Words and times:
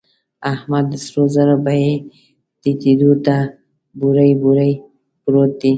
احمد 0.53 0.85
د 0.91 0.93
سرو 1.05 1.23
زرو 1.35 1.55
بيې 1.65 1.91
ټيټېدو 2.61 3.11
ته 3.25 3.35
بوړۍ 3.99 4.31
بوړۍ 4.41 4.71
پروت 5.23 5.51
دی. 5.61 5.69